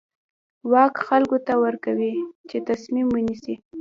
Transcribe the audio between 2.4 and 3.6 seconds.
چې تصمیم ونیسي.